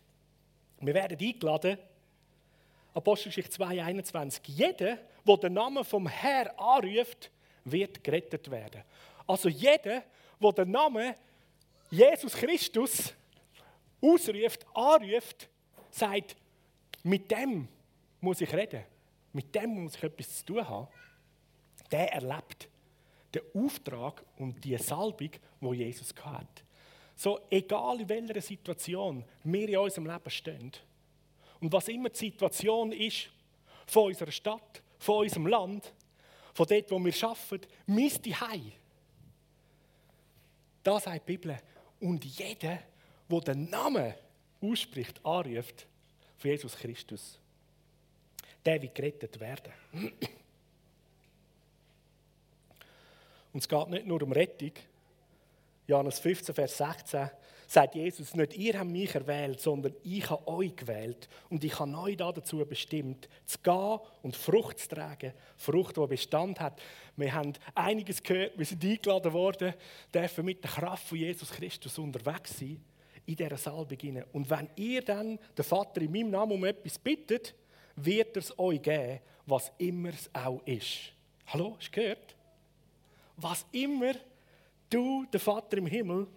Wir 0.81 0.93
werden 0.93 1.17
eingeladen, 1.19 1.77
Apostelgeschichte 2.93 3.61
2,21. 3.61 4.41
Jeder, 4.45 4.97
der 5.25 5.37
den 5.37 5.53
Namen 5.53 5.83
vom 5.83 6.07
Herrn 6.07 6.47
anruft, 6.57 7.31
wird 7.65 8.03
gerettet 8.03 8.49
werden. 8.49 8.83
Also 9.27 9.49
jeder, 9.49 10.03
der 10.41 10.51
den 10.53 10.71
Namen 10.71 11.13
Jesus 11.91 12.33
Christus 12.33 13.13
ausruft, 14.01 14.65
anruft, 14.73 15.49
sagt, 15.91 16.35
mit 17.03 17.29
dem 17.29 17.67
muss 18.21 18.41
ich 18.41 18.53
reden, 18.53 18.83
mit 19.33 19.53
dem 19.53 19.83
muss 19.83 19.95
ich 19.95 20.03
etwas 20.03 20.37
zu 20.37 20.45
tun 20.45 20.67
haben, 20.67 20.87
der 21.91 22.13
erlebt 22.13 22.69
den 23.33 23.41
Auftrag 23.53 24.23
und 24.37 24.63
die 24.63 24.77
Salbung, 24.77 25.31
wo 25.59 25.73
Jesus 25.73 26.13
hat. 26.23 26.63
So, 27.19 27.37
egal 27.49 27.99
in 27.99 28.07
welcher 28.07 28.39
Situation 28.39 29.25
wir 29.43 29.67
in 29.67 29.77
unserem 29.77 30.05
Leben 30.05 30.29
stehen 30.29 30.71
und 31.59 31.73
was 31.73 31.89
immer 31.89 32.07
die 32.07 32.17
Situation 32.17 32.93
ist, 32.93 33.29
von 33.87 34.05
unserer 34.05 34.31
Stadt, 34.31 34.81
von 34.97 35.25
unserem 35.25 35.47
Land, 35.47 35.91
von 36.53 36.65
dort, 36.65 36.89
wo 36.89 36.97
wir 36.97 37.13
arbeiten, 37.21 37.67
mein 37.87 38.09
Zuhause. 38.09 38.71
Da 40.81 40.97
sagt 40.97 41.27
die 41.27 41.33
Bibel, 41.33 41.57
und 41.99 42.23
jeder, 42.23 42.79
der 43.27 43.41
den 43.41 43.69
Namen 43.69 44.13
ausspricht, 44.61 45.19
anruft, 45.25 45.87
von 46.37 46.51
Jesus 46.51 46.77
Christus, 46.77 47.37
der 48.65 48.81
wird 48.81 48.95
gerettet 48.95 49.37
werden. 49.41 49.73
Und 53.51 53.59
es 53.59 53.67
geht 53.67 53.89
nicht 53.89 54.05
nur 54.05 54.23
um 54.23 54.31
Rettung. 54.31 54.71
Johannes 55.89 56.19
15, 56.19 56.53
Vers 56.53 56.77
16 56.77 57.31
sagt 57.65 57.95
Jesus 57.95 58.35
nicht, 58.35 58.55
ihr 58.55 58.77
habt 58.77 58.91
mich 58.91 59.15
erwählt, 59.15 59.59
sondern 59.59 59.95
ich 60.03 60.29
habe 60.29 60.47
euch 60.47 60.75
gewählt. 60.75 61.27
Und 61.49 61.63
ich 61.63 61.79
habe 61.79 61.97
euch 61.97 62.15
dazu 62.15 62.63
bestimmt, 62.63 63.27
zu 63.47 63.57
gehen 63.57 63.99
und 64.21 64.35
Frucht 64.35 64.77
zu 64.77 64.89
tragen. 64.89 65.33
Frucht, 65.57 65.97
die 65.97 66.05
Bestand 66.05 66.59
hat. 66.59 66.79
Wir 67.15 67.33
haben 67.33 67.53
einiges 67.73 68.21
gehört, 68.21 68.55
wir 68.55 68.65
sind 68.67 68.83
eingeladen 68.83 69.33
worden, 69.33 69.73
dürfen 70.13 70.45
mit 70.45 70.63
der 70.63 70.69
Kraft 70.69 71.07
von 71.07 71.17
Jesus 71.17 71.49
Christus 71.49 71.97
unterwegs 71.97 72.59
sein, 72.59 72.79
in 73.25 73.35
dieser 73.35 73.57
Salbung 73.57 74.23
Und 74.31 74.47
wenn 74.47 74.69
ihr 74.75 75.03
dann 75.03 75.39
den 75.57 75.65
Vater 75.65 76.01
in 76.01 76.11
meinem 76.11 76.29
Namen 76.29 76.51
um 76.51 76.65
etwas 76.65 76.99
bittet, 76.99 77.55
wird 77.95 78.35
er 78.35 78.41
es 78.41 78.59
euch 78.59 78.79
geben, 78.79 79.21
was 79.47 79.71
immer 79.79 80.09
es 80.09 80.29
auch 80.33 80.61
ist. 80.65 81.13
Hallo, 81.47 81.77
hast 81.79 81.87
du 81.87 81.99
gehört? 81.99 82.35
was 83.41 83.65
immer 83.71 84.13
du, 84.89 85.25
der 85.25 85.39
Vater 85.39 85.77
im 85.77 85.85
Himmel, 85.85 86.27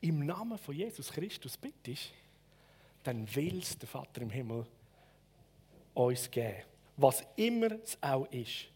im 0.00 0.24
Namen 0.24 0.58
von 0.58 0.74
Jesus 0.74 1.10
Christus 1.10 1.56
bittest, 1.56 2.12
dann 3.02 3.34
will 3.34 3.58
es 3.58 3.78
der 3.78 3.88
Vater 3.88 4.22
im 4.22 4.30
Himmel 4.30 4.66
uns 5.94 6.30
geben. 6.30 6.62
Was 6.96 7.24
immer 7.36 7.72
es 7.82 7.96
auch 8.02 8.26
ist. 8.30 8.66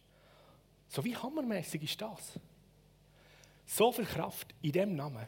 So 0.88 1.04
wie 1.04 1.16
hammermäßig 1.16 1.82
ist 1.82 2.00
das? 2.00 2.38
So 3.66 3.92
viel 3.92 4.06
Kraft 4.06 4.54
in 4.62 4.72
dem 4.72 4.96
Namen. 4.96 5.26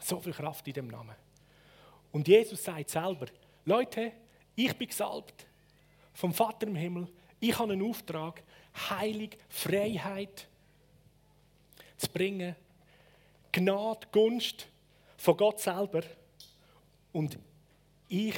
So 0.00 0.20
viel 0.20 0.32
Kraft 0.32 0.66
in 0.68 0.74
dem 0.74 0.88
Namen. 0.88 1.14
Und 2.12 2.26
Jesus 2.26 2.62
sagt 2.62 2.90
selber: 2.90 3.26
Leute, 3.64 4.12
ich 4.54 4.76
bin 4.76 4.88
gesalbt 4.88 5.46
vom 6.12 6.34
Vater 6.34 6.66
im 6.66 6.76
Himmel. 6.76 7.08
Ich 7.38 7.58
habe 7.58 7.72
einen 7.72 7.88
Auftrag, 7.88 8.42
Heilig, 8.90 9.38
Freiheit, 9.48 10.48
zu 12.00 12.08
bringen. 12.10 12.56
Gnade, 13.52 14.06
Gunst 14.10 14.66
von 15.16 15.36
Gott 15.36 15.60
selber. 15.60 16.02
Und 17.12 17.38
ich 18.08 18.34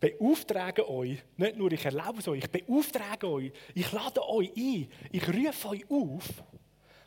beauftrage 0.00 0.88
euch, 0.88 1.18
nicht 1.36 1.56
nur 1.56 1.70
ich 1.72 1.84
erlaube 1.84 2.18
es 2.18 2.28
euch, 2.28 2.44
ich 2.44 2.50
beauftrage 2.50 3.28
euch, 3.28 3.52
ich 3.74 3.92
lade 3.92 4.26
euch 4.26 4.50
ein, 4.56 4.88
ich 5.12 5.28
rufe 5.28 5.68
euch 5.68 5.90
auf, 5.90 6.28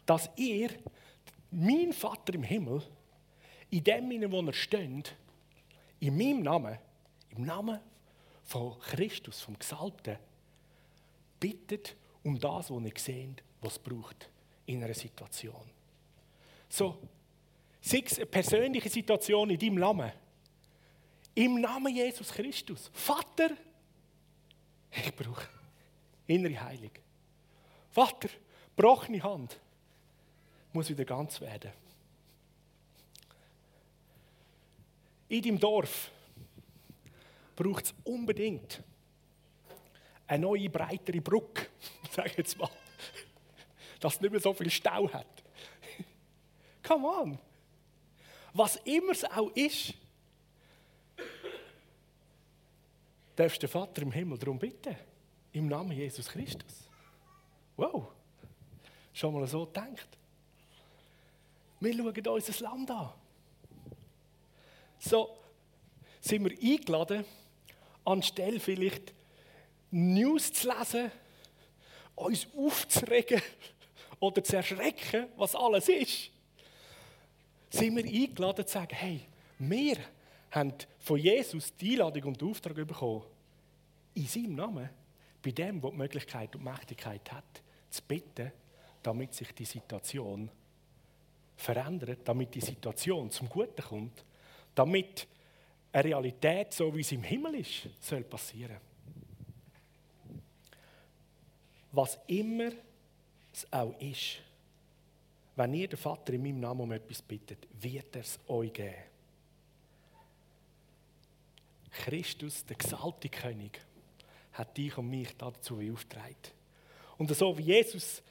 dass 0.05 0.29
ihr, 0.35 0.69
mein 1.49 1.91
Vater 1.91 2.35
im 2.35 2.43
Himmel, 2.43 2.81
in 3.69 3.83
dem 3.83 4.09
Sinne, 4.09 4.31
wo 4.31 4.41
er 4.41 4.53
steht, 4.53 5.15
in 5.99 6.17
meinem 6.17 6.43
Namen, 6.43 6.77
im 7.31 7.45
Namen 7.45 7.79
von 8.43 8.77
Christus, 8.79 9.41
vom 9.41 9.57
Gesalbten, 9.57 10.17
bittet 11.39 11.95
um 12.23 12.39
das, 12.39 12.69
was 12.69 12.83
ihr 12.83 12.93
seht, 12.95 13.43
was 13.61 13.73
es 13.73 13.79
braucht 13.79 14.29
in 14.65 14.83
einer 14.83 14.93
Situation. 14.93 15.69
So, 16.69 16.97
sei 17.81 18.03
es 18.05 18.17
eine 18.17 18.25
persönliche 18.25 18.89
Situation 18.89 19.49
in 19.49 19.59
deinem 19.59 19.75
Namen. 19.75 20.11
Im 21.35 21.59
Namen 21.61 21.93
Jesus 21.93 22.31
Christus. 22.31 22.89
Vater, 22.93 23.49
ich 24.91 25.15
brauche 25.15 25.47
innere 26.27 26.63
Heilung. 26.63 26.91
Vater, 27.91 28.29
gebrochene 28.75 29.21
Hand 29.21 29.59
muss 30.71 30.89
wieder 30.89 31.05
ganz 31.05 31.39
werden. 31.41 31.71
In 35.29 35.41
deinem 35.41 35.59
Dorf 35.59 36.11
braucht 37.55 37.85
es 37.85 37.93
unbedingt 38.03 38.81
eine 40.27 40.41
neue, 40.41 40.69
breitere 40.69 41.21
Brücke, 41.21 41.67
sage 42.11 42.29
ich 42.29 42.37
jetzt 42.37 42.57
mal 42.57 42.69
dass 44.03 44.15
es 44.15 44.21
nicht 44.21 44.31
mehr 44.31 44.41
so 44.41 44.53
viel 44.53 44.69
Stau 44.69 45.09
hat. 45.13 45.43
Come 46.83 47.07
on! 47.07 47.39
Was 48.53 48.75
immer 48.83 49.13
es 49.13 49.23
auch 49.23 49.49
ist, 49.51 49.93
darfst 53.33 53.63
du 53.63 53.67
den 53.67 53.71
Vater 53.71 54.01
im 54.01 54.11
Himmel 54.11 54.37
darum 54.37 54.59
bitten. 54.59 54.93
Im 55.53 55.69
Namen 55.69 55.93
Jesus 55.93 56.27
Christus. 56.27 56.89
Wow! 57.77 58.07
Schon 59.13 59.33
mal 59.33 59.47
so 59.47 59.65
gedacht. 59.65 60.17
Wir 61.79 61.93
schauen 61.93 62.27
uns 62.27 62.45
das 62.45 62.59
Land 62.59 62.91
an. 62.91 63.09
So 64.99 65.37
sind 66.19 66.43
wir 66.43 66.57
eingeladen, 66.61 67.23
anstelle 68.03 68.59
vielleicht 68.59 69.13
News 69.91 70.51
zu 70.51 70.67
lesen, 70.67 71.11
uns 72.15 72.47
aufzuregen 72.55 73.41
oder 74.23 74.41
zu 74.41 74.55
erschrecken, 74.55 75.27
was 75.35 75.53
alles 75.53 75.89
ist, 75.89 76.31
sind 77.69 77.97
wir 77.97 78.05
eingeladen 78.05 78.65
zu 78.65 78.71
sagen, 78.71 78.95
hey, 78.95 79.19
wir 79.59 79.97
haben 80.51 80.73
von 80.99 81.19
Jesus 81.19 81.75
die 81.75 81.91
Einladung 81.93 82.23
und 82.29 82.39
den 82.39 82.49
Auftrag 82.49 82.75
bekommen, 82.75 83.23
in 84.13 84.25
seinem 84.25 84.55
Namen, 84.55 84.89
bei 85.41 85.51
dem, 85.51 85.81
der 85.81 85.91
die 85.91 85.97
Möglichkeit 85.97 86.55
und 86.55 86.63
Mächtigkeit 86.63 87.29
hat, 87.33 87.61
zu 87.89 88.01
bitten, 88.03 88.49
damit 89.01 89.33
sich 89.33 89.53
die 89.53 89.65
Situation 89.65 90.49
verändert, 91.57 92.19
damit 92.23 92.55
die 92.55 92.61
Situation 92.61 93.29
zum 93.29 93.49
Guten 93.49 93.81
kommt, 93.81 94.23
damit 94.73 95.27
eine 95.91 96.03
Realität, 96.05 96.71
so 96.71 96.95
wie 96.95 97.03
sie 97.03 97.15
im 97.15 97.23
Himmel 97.23 97.55
ist, 97.55 97.89
soll 97.99 98.23
passieren. 98.23 98.77
Was 101.91 102.17
immer 102.27 102.71
es 103.55 103.71
auch 103.71 103.99
ist. 103.99 104.39
Wenn 105.55 105.73
ihr 105.73 105.87
den 105.87 105.97
Vater 105.97 106.33
in 106.33 106.43
meinem 106.43 106.59
Namen 106.59 106.81
um 106.81 106.91
etwas 106.91 107.21
bittet, 107.21 107.67
wird 107.79 108.15
er 108.15 108.21
es 108.21 108.39
euch 108.47 108.73
geben. 108.73 108.95
Christus, 111.91 112.65
der 112.65 112.75
gesalbte 112.75 113.29
König, 113.29 113.79
hat 114.53 114.75
dich 114.77 114.97
und 114.97 115.09
mich 115.09 115.35
dazu 115.37 115.77
beauftragt. 115.77 116.53
Und 117.17 117.33
so 117.35 117.57
wie 117.57 117.63
Jesus 117.63 118.23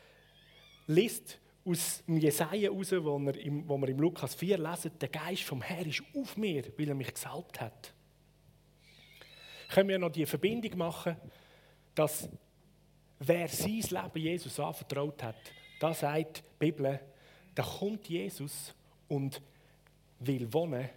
liest 0.87 1.39
aus 1.65 2.03
dem 2.07 2.19
Jesaja 2.19 2.71
raus, 2.71 2.93
wo, 2.93 3.19
wir 3.19 3.37
im, 3.39 3.69
wo 3.69 3.79
wir 3.79 3.89
im 3.89 4.01
Lukas 4.01 4.35
4 4.35 4.59
lesen, 4.59 4.91
der 5.01 5.09
Geist 5.09 5.45
vom 5.45 5.63
Herrn 5.63 5.89
ist 5.89 6.03
auf 6.15 6.37
mir, 6.37 6.65
weil 6.77 6.89
er 6.89 6.95
mich 6.95 7.15
gesalbt 7.15 7.61
hat. 7.61 7.93
Können 9.69 9.89
wir 9.89 9.99
noch 9.99 10.11
die 10.11 10.27
Verbindung 10.27 10.77
machen, 10.77 11.17
dass 11.95 12.29
wer 13.27 13.49
sein 13.49 13.81
Leben 13.81 14.19
Jesus 14.19 14.59
anvertraut 14.59 15.23
hat, 15.23 15.37
da 15.81 15.95
sagt 15.95 16.39
die 16.39 16.43
Bibel, 16.59 17.01
da 17.55 17.63
kommt 17.63 18.09
Jesus 18.09 18.75
und 19.09 19.41
will 20.21 20.53
wohnen 20.53 20.89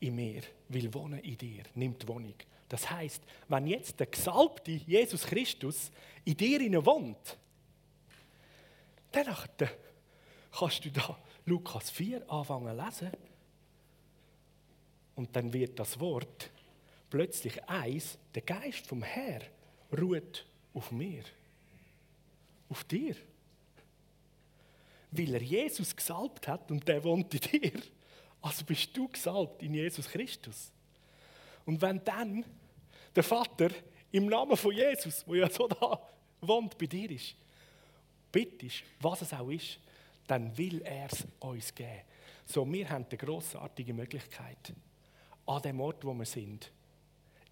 in 0.00 0.14
mir, 0.14 0.42
will 0.68 0.92
wohnen 0.92 1.18
in 1.20 1.36
dir, 1.36 1.62
nimmt 1.74 2.06
Wohnung. 2.06 2.34
Das 2.68 2.90
heißt, 2.90 3.22
wenn 3.48 3.66
jetzt 3.66 4.00
der 4.00 4.06
gesalbte 4.06 4.72
Jesus 4.72 5.24
Christus 5.26 5.90
in 6.24 6.36
dir 6.36 6.60
wohnt, 6.84 7.36
dann 9.12 9.34
kannst 10.50 10.84
du 10.84 10.90
da 10.90 11.18
Lukas 11.46 11.90
4 11.90 12.30
anfangen 12.30 12.76
lesen. 12.76 13.10
Und 15.14 15.34
dann 15.36 15.52
wird 15.52 15.78
das 15.78 16.00
Wort 16.00 16.50
plötzlich 17.10 17.62
eins, 17.64 18.18
der 18.34 18.42
Geist 18.42 18.86
vom 18.86 19.02
Herr 19.02 19.42
ruht 19.96 20.44
auf 20.74 20.90
mir. 20.90 21.22
Auf 22.68 22.84
dir. 22.84 23.16
Weil 25.10 25.34
er 25.34 25.42
Jesus 25.42 25.94
gesalbt 25.94 26.48
hat 26.48 26.70
und 26.70 26.86
der 26.86 27.02
wohnt 27.04 27.32
in 27.34 27.60
dir. 27.60 27.80
Also 28.42 28.64
bist 28.64 28.94
du 28.96 29.08
gesalbt 29.08 29.62
in 29.62 29.74
Jesus 29.74 30.08
Christus. 30.08 30.70
Und 31.64 31.80
wenn 31.80 32.04
dann 32.04 32.44
der 33.14 33.22
Vater 33.22 33.70
im 34.12 34.26
Namen 34.26 34.56
von 34.56 34.74
Jesus, 34.74 35.26
wo 35.26 35.34
ja 35.34 35.48
so 35.48 35.66
da 35.66 36.00
wohnt, 36.40 36.76
bei 36.76 36.86
dir 36.86 37.10
ist, 37.10 37.34
bittest, 38.30 38.82
was 39.00 39.22
es 39.22 39.32
auch 39.32 39.48
ist, 39.48 39.78
dann 40.26 40.56
will 40.58 40.82
er 40.82 41.06
es 41.10 41.26
uns 41.40 41.74
geben. 41.74 42.02
So, 42.44 42.70
wir 42.70 42.88
haben 42.90 43.08
die 43.08 43.16
grossartige 43.16 43.94
Möglichkeit, 43.94 44.74
an 45.46 45.62
dem 45.62 45.80
Ort, 45.80 46.04
wo 46.04 46.12
wir 46.12 46.26
sind, 46.26 46.70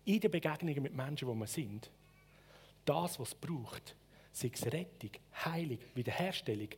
in 0.04 0.20
den 0.20 0.30
Begegnungen 0.30 0.82
mit 0.82 0.94
Menschen, 0.94 1.28
wo 1.28 1.34
wir 1.34 1.46
sind, 1.46 1.90
das, 2.84 3.18
was 3.18 3.28
es 3.28 3.34
braucht, 3.34 3.94
sei 4.32 4.50
es 4.52 4.64
Rettung, 4.66 5.10
Heilung, 5.44 5.78
Wiederherstellung, 5.94 6.68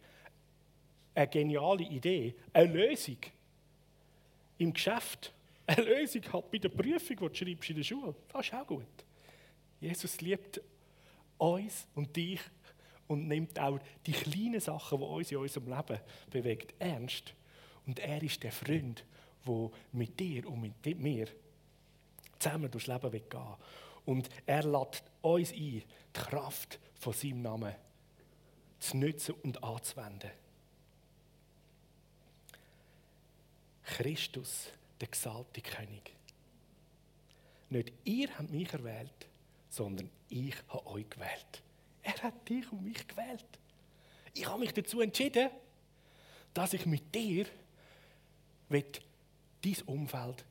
eine 1.14 1.28
geniale 1.28 1.84
Idee, 1.84 2.34
eine 2.52 2.72
Lösung 2.72 3.18
im 4.58 4.72
Geschäft, 4.72 5.32
eine 5.66 5.82
Lösung 5.82 6.22
halt 6.32 6.50
bei 6.50 6.58
der 6.58 6.68
Prüfung, 6.68 7.16
die 7.16 7.28
du 7.28 7.34
schreibst 7.34 7.70
in 7.70 7.76
der 7.76 7.82
Schule. 7.84 8.14
Das 8.28 8.46
ist 8.46 8.54
auch 8.54 8.66
gut. 8.66 9.04
Jesus 9.80 10.20
liebt 10.20 10.60
uns 11.38 11.86
und 11.94 12.14
dich 12.16 12.40
und 13.06 13.28
nimmt 13.28 13.58
auch 13.58 13.78
die 14.06 14.12
kleinen 14.12 14.60
Sachen, 14.60 14.98
die 14.98 15.04
uns 15.04 15.30
in 15.30 15.38
unserem 15.38 15.68
Leben 15.68 16.00
bewegt, 16.30 16.74
ernst 16.78 17.34
Und 17.86 17.98
er 17.98 18.22
ist 18.22 18.42
der 18.42 18.52
Freund, 18.52 19.04
der 19.46 19.70
mit 19.92 20.18
dir 20.18 20.48
und 20.48 20.60
mit 20.60 20.98
mir 20.98 21.28
zusammen 22.38 22.70
durchs 22.70 22.86
Leben 22.86 23.10
gehen 23.10 23.22
will. 23.30 23.56
Und 24.04 24.28
er 24.46 24.64
lädt 24.64 25.02
uns 25.22 25.52
ein, 25.52 25.56
die 25.56 25.84
Kraft 26.12 26.78
von 26.98 27.12
seinem 27.12 27.42
Namen 27.42 27.74
zu 28.78 28.96
nutzen 28.96 29.34
und 29.42 29.62
anzuwenden. 29.62 30.30
Christus, 33.84 34.68
der 35.00 35.08
gesalbte 35.08 35.60
König. 35.60 36.14
Nicht 37.70 37.92
ihr 38.04 38.28
habt 38.38 38.50
mich 38.50 38.72
erwählt, 38.72 39.28
sondern 39.68 40.10
ich 40.28 40.54
habe 40.68 40.86
euch 40.86 41.08
gewählt. 41.08 41.62
Er 42.02 42.22
hat 42.22 42.48
dich 42.48 42.70
und 42.70 42.84
mich 42.84 43.06
gewählt. 43.06 43.44
Ich 44.34 44.46
habe 44.46 44.60
mich 44.60 44.72
dazu 44.72 45.00
entschieden, 45.00 45.50
dass 46.52 46.72
ich 46.72 46.86
mit 46.86 47.14
dir 47.14 47.46
dein 48.68 49.82
Umfeld 49.86 50.44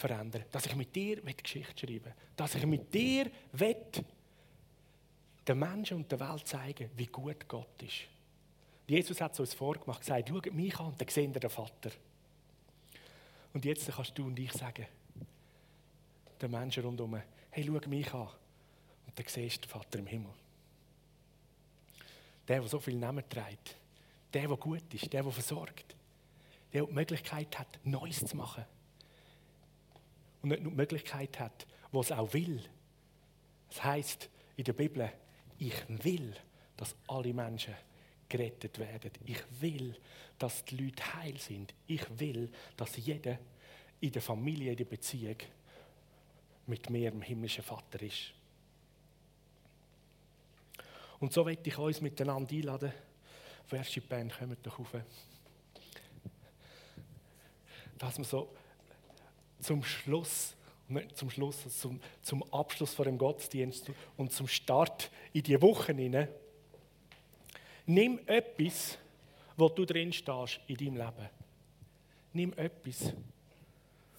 verändern 0.00 0.44
dass 0.50 0.66
ich 0.66 0.74
mit 0.74 0.94
dir 0.94 1.22
Geschichte 1.42 1.86
schreiben 1.86 2.06
will, 2.06 2.14
dass 2.36 2.54
ich 2.54 2.66
mit 2.66 2.92
dir 2.92 3.30
den 5.46 5.58
Menschen 5.58 5.98
und 5.98 6.10
der 6.10 6.20
Welt 6.20 6.46
zeigen 6.46 6.90
wie 6.96 7.06
gut 7.06 7.48
Gott 7.48 7.82
ist. 7.82 8.08
Jesus 8.86 9.20
hat 9.20 9.32
es 9.32 9.40
uns 9.40 9.54
vorgemacht, 9.54 10.00
gesagt, 10.00 10.28
schaut 10.28 10.52
mich 10.52 10.78
an, 10.80 10.94
dann 10.98 11.08
seht 11.08 11.34
ihr 11.34 11.40
den 11.40 11.50
Vater. 11.50 11.90
Und 13.52 13.64
jetzt 13.64 13.88
kannst 13.88 14.16
du 14.18 14.26
und 14.26 14.38
ich 14.38 14.52
sagen, 14.52 14.86
den 16.40 16.50
Menschen 16.50 16.84
rundherum, 16.84 17.20
hey, 17.50 17.64
schau 17.64 17.88
mich 17.88 18.12
an. 18.12 18.28
Und 19.06 19.18
dann 19.18 19.26
siehst 19.26 19.64
du 19.64 19.68
den 19.68 19.70
Vater 19.70 19.98
im 19.98 20.06
Himmel. 20.06 20.32
Der, 22.48 22.60
der 22.60 22.68
so 22.68 22.80
viel 22.80 22.96
Namen 22.96 23.28
trägt. 23.28 23.76
Der, 24.32 24.46
der 24.46 24.56
gut 24.56 24.94
ist, 24.94 25.12
der, 25.12 25.22
der 25.22 25.32
versorgt. 25.32 25.94
Der, 26.72 26.82
der 26.82 26.88
die 26.88 26.94
Möglichkeit 26.94 27.58
hat, 27.58 27.78
Neues 27.84 28.24
zu 28.24 28.36
machen. 28.36 28.64
Und 30.42 30.50
nicht 30.50 30.62
nur 30.62 30.72
die 30.72 30.76
Möglichkeit 30.76 31.38
hat, 31.38 31.66
was 31.92 32.12
auch 32.12 32.32
will. 32.32 32.62
Das 33.68 33.84
heißt 33.84 34.28
in 34.56 34.64
der 34.64 34.72
Bibel, 34.72 35.10
ich 35.58 35.74
will, 35.88 36.34
dass 36.76 36.94
alle 37.08 37.32
Menschen 37.32 37.74
gerettet 38.28 38.78
werden. 38.78 39.10
Ich 39.26 39.42
will, 39.60 39.96
dass 40.38 40.64
die 40.64 40.76
Leute 40.76 41.14
heil 41.14 41.36
sind. 41.38 41.74
Ich 41.86 42.02
will, 42.18 42.50
dass 42.76 42.96
jeder 42.96 43.38
in 44.00 44.12
der 44.12 44.22
Familie, 44.22 44.70
in 44.70 44.76
der 44.78 44.84
Beziehung 44.86 45.36
mit 46.66 46.88
mir, 46.88 47.10
dem 47.10 47.20
himmlischen 47.20 47.64
Vater, 47.64 48.00
ist. 48.00 48.32
Und 51.18 51.32
so 51.32 51.44
möchte 51.44 51.68
ich 51.68 51.76
uns 51.76 52.00
miteinander 52.00 52.54
einladen. 52.54 52.92
Worship 53.68 54.08
Band, 54.08 54.36
kommt 54.36 54.66
doch 54.66 54.78
rauf. 54.78 54.94
Dass 57.98 58.16
wir 58.16 58.24
so 58.24 58.56
zum 59.60 59.82
Schluss, 59.82 60.54
zum 61.14 61.30
Schluss, 61.30 61.56
zum, 61.78 62.00
zum 62.22 62.42
Abschluss 62.52 62.94
von 62.94 63.04
dem 63.04 63.18
Gottesdienst 63.18 63.90
und 64.16 64.32
zum 64.32 64.48
Start 64.48 65.10
in 65.32 65.42
die 65.42 65.60
Wochen 65.60 65.96
hinein, 65.96 66.28
nimm 67.86 68.20
etwas, 68.26 68.98
wo 69.56 69.68
du 69.68 69.84
drin 69.84 70.12
stehst 70.12 70.60
in 70.66 70.76
deinem 70.76 70.96
Leben. 70.96 71.28
Nimm 72.32 72.52
etwas, 72.54 73.12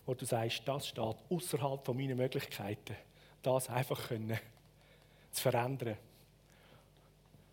wo 0.06 0.14
du 0.14 0.26
sagst, 0.26 0.62
das 0.66 0.88
steht 0.88 1.16
außerhalb 1.30 1.86
von 1.86 1.96
meinen 1.96 2.18
Möglichkeiten, 2.18 2.96
das 3.42 3.70
einfach 3.70 4.08
können, 4.08 4.40
zu 5.32 5.42
verändern. 5.42 5.98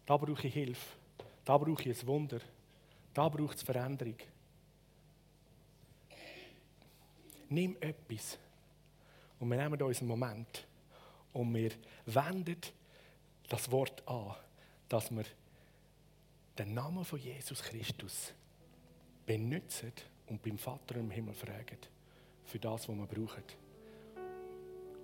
Da 0.04 0.16
brauche 0.16 0.47
ich 0.47 0.54
Hilfe, 0.54 0.97
da 1.45 1.57
brauche 1.57 1.88
ich 1.88 2.02
ein 2.02 2.07
Wunder, 2.07 2.40
da 3.14 3.28
braucht 3.28 3.57
es 3.57 3.62
Veränderung. 3.62 4.16
Nimm 7.49 7.76
etwas 7.80 8.39
und 9.41 9.49
wir 9.50 9.56
nehmen 9.56 9.80
uns 9.80 10.00
einen 10.00 10.08
Moment 10.08 10.67
und 11.32 11.54
wir 11.54 11.71
wenden 12.06 12.61
das 13.49 13.71
Wort 13.71 14.06
an, 14.06 14.34
dass 14.89 15.11
wir 15.11 15.25
den 16.58 16.75
Namen 16.75 17.04
von 17.04 17.19
Jesus 17.19 17.63
Christus 17.63 18.32
benutzen 19.25 19.93
und 20.26 20.43
beim 20.43 20.58
Vater 20.58 20.97
im 20.97 21.11
Himmel 21.11 21.34
fragen 21.34 21.78
für 22.45 22.58
das, 22.58 22.89
was 22.89 22.97
wir 22.97 23.06
brauchen. 23.06 23.45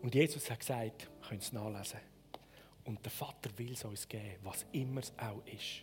Und 0.03 0.15
Jesus 0.15 0.51
hat 0.51 0.61
gesagt, 0.61 1.09
wir 1.21 1.29
können 1.29 1.41
es 1.41 1.53
nachlesen. 1.53 2.01
Und 2.85 3.03
der 3.03 3.11
Vater 3.11 3.51
will 3.57 3.73
es 3.73 3.85
uns 3.85 4.07
geben, 4.07 4.37
was 4.43 4.67
immer 4.73 5.01
es 5.01 5.13
auch 5.17 5.43
ist. 5.47 5.83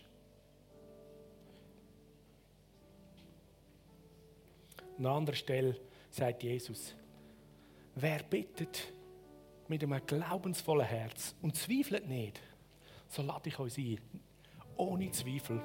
An 4.97 5.05
einer 5.05 5.15
anderen 5.15 5.37
Stelle 5.37 5.79
sagt 6.11 6.43
Jesus, 6.43 6.93
wer 7.95 8.21
bittet 8.23 8.93
mit 9.67 9.83
einem 9.83 10.05
glaubensvollen 10.05 10.85
Herz 10.85 11.33
und 11.41 11.55
zweifelt 11.55 12.07
nicht, 12.07 12.39
so 13.07 13.21
lade 13.21 13.49
ich 13.49 13.57
euch 13.57 13.77
ein, 13.77 13.99
ohne 14.75 15.09
Zweifel. 15.11 15.61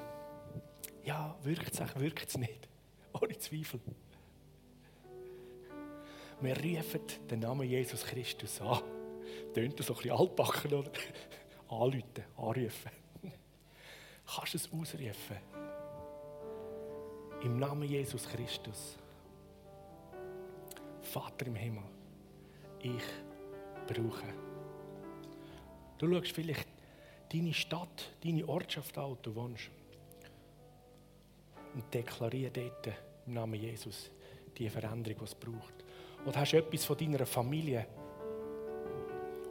Ja, 1.03 1.37
wirkt 1.43 1.73
es, 1.73 1.99
wirkt 1.99 2.29
es 2.29 2.37
nicht. 2.37 2.67
Ohne 3.13 3.37
Zweifel. 3.37 3.79
Wir 6.41 6.55
rufen 6.57 7.01
den 7.31 7.39
Namen 7.39 7.67
Jesus 7.67 8.03
Christus 8.03 8.61
an. 8.61 8.81
Tönt 9.53 9.81
so 9.81 9.93
ein 9.93 9.97
bisschen 9.97 10.11
altbacken, 10.11 10.73
oder? 10.73 10.91
Anrufen, 11.69 12.23
anrufen. 12.35 12.91
Kannst 14.25 14.53
du 14.53 14.57
es 14.57 14.71
ausrufen? 14.71 15.37
Im 17.41 17.57
Namen 17.57 17.87
Jesus 17.87 18.27
Christus. 18.27 18.97
Vater 21.07 21.47
im 21.47 21.55
Himmel, 21.55 21.83
ich 22.81 23.03
brauche. 23.87 24.27
Du 25.97 26.13
schaust 26.13 26.31
vielleicht 26.31 26.67
deine 27.31 27.53
Stadt, 27.53 28.11
deine 28.23 28.47
Ortschaft 28.47 28.97
an, 28.97 29.17
du 29.21 29.33
wohnst. 29.33 29.69
Und 31.73 31.93
deklariere 31.93 32.51
dort 32.51 32.87
im 33.25 33.33
Namen 33.33 33.59
Jesus 33.59 34.11
die 34.57 34.69
Veränderung, 34.69 35.19
die 35.19 35.23
es 35.23 35.35
braucht. 35.35 35.73
Oder 36.25 36.39
hast 36.39 36.51
du 36.51 36.57
etwas 36.57 36.85
von 36.85 36.97
deiner 36.97 37.25
Familie 37.25 37.87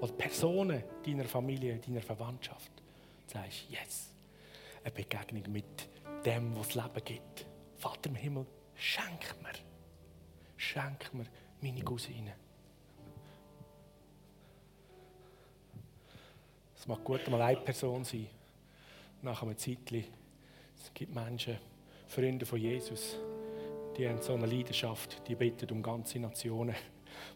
oder 0.00 0.12
Personen 0.12 0.82
deiner 1.04 1.24
Familie, 1.24 1.78
deiner 1.78 2.02
Verwandtschaft? 2.02 2.70
Du 3.26 3.32
sagst, 3.32 3.64
yes, 3.70 4.10
eine 4.82 4.92
Begegnung 4.92 5.52
mit 5.52 5.88
dem, 6.24 6.54
was 6.56 6.68
das 6.68 6.76
Leben 6.76 7.04
gibt. 7.04 7.46
Vater 7.76 8.10
im 8.10 8.16
Himmel, 8.16 8.46
schenk 8.74 9.34
mir, 9.42 9.52
schenk 10.56 11.14
mir 11.14 11.26
meine 11.60 11.82
Cousine. 11.82 12.34
Es 16.76 16.86
mag 16.86 17.02
gut 17.02 17.28
mal 17.28 17.42
eine 17.42 17.60
Person 17.60 18.04
sein, 18.04 18.28
nach 19.22 19.42
einem 19.42 19.56
Zeitchen. 19.56 20.04
Es 20.78 20.92
gibt 20.94 21.14
Menschen, 21.14 21.58
Freunde 22.06 22.46
von 22.46 22.60
Jesus, 22.60 23.16
die 23.96 24.08
haben 24.08 24.20
so 24.22 24.34
eine 24.34 24.46
Leidenschaft, 24.46 25.26
die 25.26 25.34
beten 25.34 25.70
um 25.70 25.82
ganze 25.82 26.18
Nationen. 26.18 26.76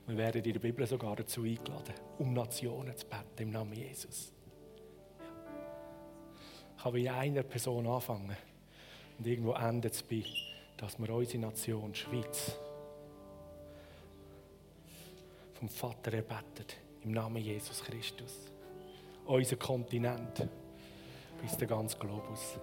Wir 0.06 0.16
werden 0.16 0.44
in 0.44 0.52
der 0.52 0.60
Bibel 0.60 0.86
sogar 0.86 1.16
dazu 1.16 1.42
eingeladen, 1.42 1.94
um 2.18 2.34
Nationen 2.34 2.96
zu 2.96 3.06
beten 3.06 3.42
im 3.42 3.50
Namen 3.50 3.72
Jesus. 3.72 4.32
Ich 6.76 6.82
kann 6.82 6.92
bei 6.92 7.12
einer 7.12 7.42
Person 7.42 7.86
anfangen 7.86 8.36
und 9.18 9.26
irgendwo 9.26 9.52
endet 9.52 9.94
es 9.94 10.02
bei, 10.02 10.24
dass 10.76 10.98
wir 10.98 11.10
unsere 11.10 11.38
Nation, 11.38 11.94
Schweiz, 11.94 12.56
vom 15.60 15.68
Vater 15.68 16.14
erbettet, 16.14 16.74
im 17.04 17.12
Namen 17.12 17.36
Jesus 17.36 17.84
Christus. 17.84 18.50
Unser 19.26 19.56
Kontinent 19.56 20.48
bis 21.40 21.56
der 21.58 21.68
ganze 21.68 21.98
Globus. 21.98 22.58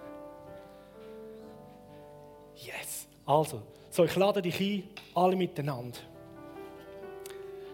Yes! 2.56 3.06
Also, 3.24 3.62
so, 3.88 4.04
ich 4.04 4.16
lade 4.16 4.42
dich 4.42 4.60
ein, 4.60 4.82
alle 5.14 5.36
miteinander. 5.36 5.98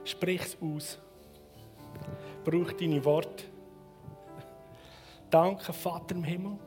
Sprich 0.05 0.43
es 0.43 0.59
aus. 0.61 0.99
Brauch 2.45 2.73
deine 2.73 3.03
Worte. 3.03 3.45
Danke, 5.31 5.73
Vater 5.73 6.15
im 6.15 6.25
Himmel. 6.25 6.59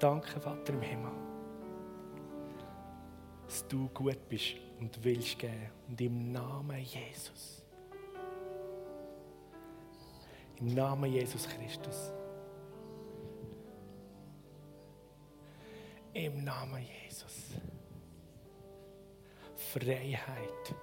Danke, 0.00 0.40
Vater 0.40 0.72
im 0.72 0.82
Himmel, 0.82 1.12
dass 3.46 3.66
du 3.68 3.88
gut 3.90 4.28
bist 4.28 4.56
und 4.82 5.04
willst 5.04 5.38
geben. 5.38 5.70
Und 5.88 6.00
im 6.00 6.32
Namen 6.32 6.78
Jesus. 6.80 7.62
Im 10.58 10.74
Namen 10.74 11.12
Jesus 11.12 11.48
Christus. 11.48 12.10
Im 16.12 16.42
Namen 16.42 16.84
Jesus. 17.04 17.52
Freiheit 19.54 20.74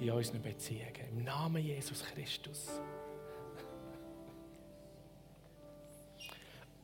in 0.00 0.10
unseren 0.10 0.40
Beziehungen. 0.40 0.94
Im 1.10 1.24
Namen 1.24 1.62
Jesus 1.62 2.02
Christus. 2.02 2.80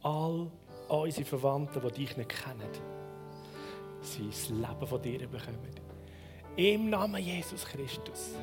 All 0.03 0.51
unsere 0.89 1.25
Verwandten, 1.25 1.81
die 1.81 2.05
dich 2.05 2.17
nicht 2.19 2.29
kennen, 2.29 2.69
sie 4.03 4.27
das 4.27 4.51
Leben 4.51 4.87
von 4.87 5.01
dir 5.01 5.27
bekommen. 5.27 5.84
Im 6.57 6.89
Namen 6.89 7.21
Jesus 7.21 7.65
Christus. 7.65 8.35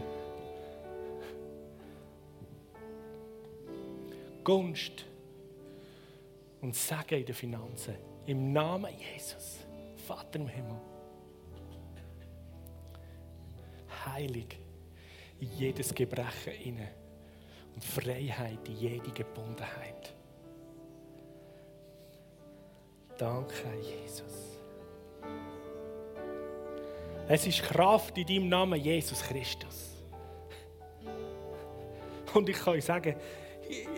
Gunst 4.44 5.06
und 6.62 6.76
Segen 6.76 7.20
in 7.20 7.26
den 7.26 7.36
Finanzen. 7.36 7.96
Im 8.26 8.52
Namen 8.52 8.92
Jesus. 8.98 9.60
Vater 10.08 10.40
im 10.40 10.48
Himmel. 10.48 10.80
Heilig 14.06 14.58
in 15.40 15.52
jedes 15.58 15.94
Gebrechen 15.94 16.54
inne 16.66 16.90
und 17.76 17.84
Freiheit 17.84 18.68
in 18.68 18.78
jede 18.78 19.12
Gebundenheit. 19.12 20.14
Danke, 23.18 23.70
Jesus. 23.82 24.41
Es 27.34 27.48
ist 27.48 27.64
Kraft 27.64 28.18
in 28.18 28.28
deinem 28.28 28.50
Namen, 28.50 28.78
Jesus 28.78 29.24
Christus. 29.24 29.96
Und 32.34 32.50
ich 32.50 32.58
kann 32.58 32.74
euch 32.74 32.84
sagen, 32.84 33.16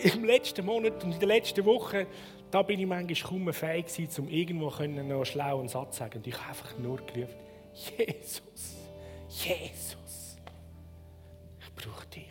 im 0.04 0.24
letzten 0.24 0.64
Monat 0.64 1.02
und 1.02 1.14
in 1.14 1.18
der 1.18 1.26
letzten 1.26 1.64
Woche, 1.64 2.06
da 2.48 2.62
bin 2.62 2.78
ich 2.78 2.86
manchmal 2.86 3.28
kaum 3.28 3.52
fähig 3.52 3.86
gewesen, 3.86 4.20
um 4.22 4.28
irgendwo 4.28 4.66
noch 4.66 4.78
einen 4.78 5.24
schlauen 5.24 5.66
Satz 5.66 5.96
zu 5.96 5.98
sagen. 5.98 6.18
Und 6.18 6.28
ich 6.28 6.38
habe 6.38 6.48
einfach 6.50 6.78
nur 6.78 6.98
gerufen, 6.98 7.34
Jesus, 7.72 8.76
Jesus, 9.28 10.36
ich 11.58 11.74
brauche 11.74 12.06
dich. 12.06 12.30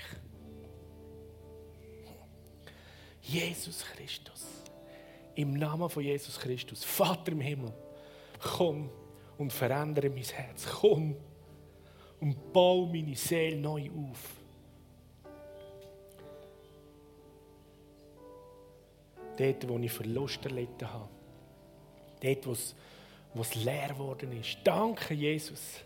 Jesus 3.23 3.83
Christus, 3.93 4.45
im 5.35 5.51
Namen 5.55 5.89
von 5.89 6.01
Jesus 6.01 6.39
Christus, 6.39 6.85
Vater 6.85 7.33
im 7.33 7.41
Himmel, 7.41 7.73
komm 8.39 8.89
und 9.43 9.51
verändere 9.51 10.09
mein 10.09 10.23
Herz. 10.23 10.65
Komm 10.79 11.15
und 12.21 12.53
baue 12.53 12.87
meine 12.87 13.15
Seele 13.15 13.57
neu 13.57 13.89
auf. 13.89 14.37
Dort, 19.37 19.67
wo 19.67 19.77
ich 19.79 19.91
Verlust 19.91 20.45
erlitten 20.45 20.91
habe. 20.91 21.09
Dort, 22.21 22.47
wo 23.33 23.41
es 23.41 23.55
leer 23.55 23.89
geworden 23.89 24.31
ist. 24.39 24.59
Danke, 24.63 25.13
Jesus, 25.13 25.81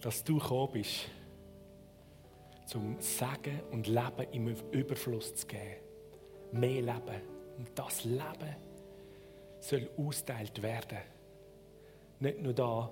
dass 0.00 0.24
du 0.24 0.38
gekommen 0.38 0.72
bist, 0.72 1.08
zum 2.64 2.98
Sagen 3.00 3.60
und 3.72 3.88
Leben 3.88 4.32
im 4.32 4.48
Überfluss 4.70 5.34
zu 5.34 5.46
geben. 5.46 5.82
Mehr 6.52 6.80
Leben. 6.80 7.20
Und 7.58 7.68
das 7.74 8.04
Leben 8.04 8.56
soll 9.58 9.90
austeilt 9.98 10.62
werden. 10.62 11.19
Nicht 12.20 12.40
nur 12.40 12.52
da 12.52 12.90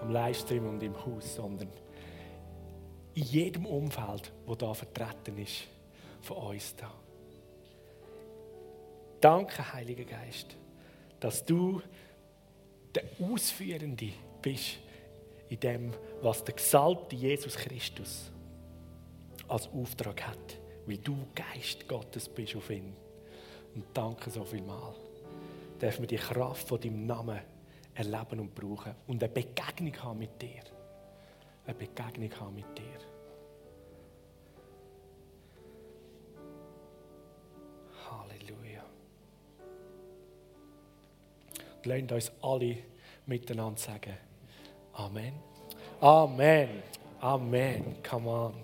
am 0.00 0.10
Livestream 0.10 0.66
und 0.68 0.82
im 0.82 0.94
Haus, 1.04 1.34
sondern 1.34 1.68
in 3.14 3.22
jedem 3.24 3.66
Umfeld, 3.66 4.32
wo 4.46 4.54
da 4.54 4.72
vertreten 4.72 5.38
ist, 5.38 5.64
von 6.20 6.36
uns 6.36 6.74
da. 6.76 6.92
Danke, 9.20 9.72
Heiliger 9.72 10.04
Geist, 10.04 10.56
dass 11.18 11.44
du 11.44 11.82
der 12.94 13.04
Ausführende 13.20 14.10
bist 14.40 14.78
in 15.48 15.60
dem, 15.60 15.92
was 16.22 16.44
der 16.44 16.54
gesalbte 16.54 17.16
Jesus 17.16 17.56
Christus 17.56 18.30
als 19.48 19.68
Auftrag 19.68 20.26
hat, 20.26 20.58
weil 20.86 20.98
du 20.98 21.16
Geist 21.34 21.86
Gottes 21.88 22.28
bist 22.28 22.56
auf 22.56 22.70
ihn. 22.70 22.94
Und 23.74 23.84
danke 23.94 24.30
so 24.30 24.44
viel 24.44 24.62
mal. 24.62 24.94
Dürfen 25.80 26.02
wir 26.02 26.08
die 26.08 26.16
Kraft 26.16 26.66
von 26.66 26.80
deinem 26.80 27.06
Namen 27.06 27.40
erleben 28.00 28.40
und 28.40 28.54
brauchen 28.54 28.94
und 29.06 29.22
eine 29.22 29.32
Begegnung 29.32 29.94
haben 30.02 30.18
mit 30.18 30.40
dir. 30.40 30.62
Eine 31.66 31.74
Begegnung 31.74 32.40
haben 32.40 32.54
mit 32.54 32.78
dir. 32.78 33.00
Halleluja. 38.10 38.84
Und 41.76 41.86
lasst 41.86 42.12
uns 42.12 42.32
alle 42.42 42.78
miteinander 43.26 43.78
sagen: 43.78 44.16
Amen. 44.94 45.34
Amen. 46.00 46.82
Amen. 47.20 47.96
Come 48.02 48.30
on. 48.30 48.54